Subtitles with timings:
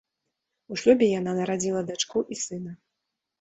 [0.75, 2.73] У шлюбе яна нарадзіла дачку і сына.